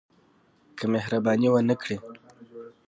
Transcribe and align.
که 0.77 0.83
مهرباني 0.93 1.47
ونه 1.51 1.75
کړي. 1.81 1.97